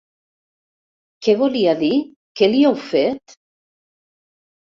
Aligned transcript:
Què 1.27 1.35
volia 1.41 1.75
dir, 1.81 1.91
què 2.41 2.49
li 2.55 2.65
heu 2.71 2.75
fet? 2.87 3.37